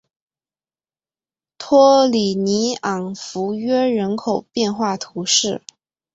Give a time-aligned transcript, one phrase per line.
[1.59, 5.61] 托里尼昂弗约人口变化图示